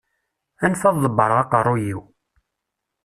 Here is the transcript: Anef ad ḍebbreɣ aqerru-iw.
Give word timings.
Anef 0.65 0.81
ad 0.83 0.97
ḍebbreɣ 1.03 1.37
aqerru-iw. 1.39 2.01